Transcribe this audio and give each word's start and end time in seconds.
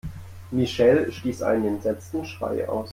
Michelle 0.51 1.11
stieß 1.11 1.43
einen 1.43 1.75
entsetzten 1.75 2.25
Schrei 2.25 2.67
aus. 2.67 2.89